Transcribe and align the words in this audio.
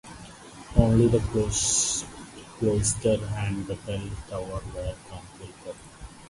Only 0.75 1.09
the 1.09 1.19
cloister 1.19 2.07
and 3.35 3.67
the 3.67 3.75
bell 3.85 4.09
tower 4.31 4.63
were 4.73 4.95
completed. 5.07 5.75